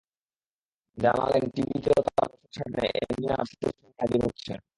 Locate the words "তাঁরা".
2.07-2.25